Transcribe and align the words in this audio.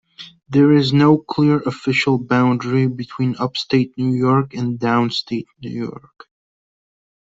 There 0.49 0.71
is 0.71 0.91
no 0.93 1.19
clear 1.19 1.59
official 1.59 2.17
boundary 2.17 2.87
between 2.87 3.35
Upstate 3.37 3.95
New 3.99 4.15
York 4.15 4.55
and 4.55 4.79
Downstate 4.79 5.45
New 5.59 5.69
York. 5.69 6.25